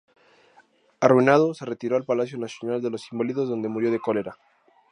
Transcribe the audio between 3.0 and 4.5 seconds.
Inválidos donde murió de cólera.